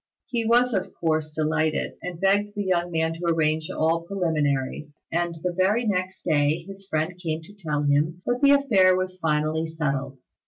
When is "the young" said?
2.55-2.89